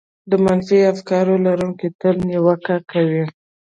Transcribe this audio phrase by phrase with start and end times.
[0.29, 3.23] د منفي افکارو لرونکي تل نيوکه کوي.